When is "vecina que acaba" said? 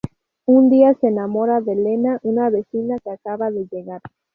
2.49-3.51